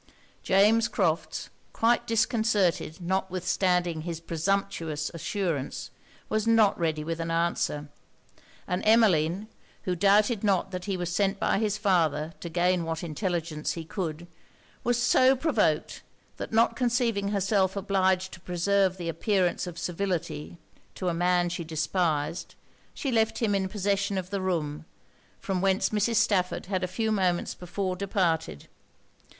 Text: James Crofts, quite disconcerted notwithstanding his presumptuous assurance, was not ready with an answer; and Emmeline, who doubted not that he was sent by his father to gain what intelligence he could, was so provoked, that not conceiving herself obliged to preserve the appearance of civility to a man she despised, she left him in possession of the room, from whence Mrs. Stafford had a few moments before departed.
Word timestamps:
James 0.41 0.87
Crofts, 0.87 1.51
quite 1.73 2.07
disconcerted 2.07 2.99
notwithstanding 2.99 4.01
his 4.01 4.19
presumptuous 4.19 5.11
assurance, 5.13 5.91
was 6.27 6.47
not 6.47 6.75
ready 6.79 7.03
with 7.03 7.19
an 7.19 7.29
answer; 7.29 7.87
and 8.67 8.81
Emmeline, 8.83 9.47
who 9.83 9.95
doubted 9.95 10.43
not 10.43 10.71
that 10.71 10.85
he 10.85 10.97
was 10.97 11.13
sent 11.15 11.39
by 11.39 11.59
his 11.59 11.77
father 11.77 12.33
to 12.39 12.49
gain 12.49 12.83
what 12.83 13.03
intelligence 13.03 13.73
he 13.73 13.85
could, 13.85 14.25
was 14.83 14.99
so 14.99 15.35
provoked, 15.35 16.01
that 16.37 16.51
not 16.51 16.75
conceiving 16.75 17.27
herself 17.27 17.75
obliged 17.75 18.31
to 18.33 18.39
preserve 18.39 18.97
the 18.97 19.07
appearance 19.07 19.67
of 19.67 19.77
civility 19.77 20.57
to 20.95 21.09
a 21.09 21.13
man 21.13 21.47
she 21.47 21.63
despised, 21.63 22.55
she 22.95 23.11
left 23.11 23.37
him 23.37 23.53
in 23.53 23.69
possession 23.69 24.17
of 24.17 24.31
the 24.31 24.41
room, 24.41 24.83
from 25.39 25.61
whence 25.61 25.89
Mrs. 25.91 26.15
Stafford 26.15 26.65
had 26.65 26.83
a 26.83 26.87
few 26.87 27.11
moments 27.11 27.53
before 27.53 27.95
departed. 27.95 28.67